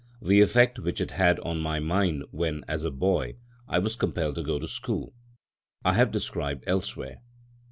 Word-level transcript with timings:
The 0.19 0.41
effect 0.41 0.79
which 0.79 0.99
it 0.99 1.11
had 1.11 1.39
on 1.41 1.59
my 1.61 1.79
mind 1.79 2.23
when, 2.31 2.63
as 2.67 2.83
a 2.83 2.89
boy, 2.89 3.35
I 3.67 3.77
was 3.77 3.95
compelled 3.95 4.33
to 4.33 4.41
go 4.41 4.57
to 4.57 4.67
school, 4.67 5.13
I 5.85 5.93
have 5.93 6.09
described 6.09 6.63
elsewhere. 6.65 7.21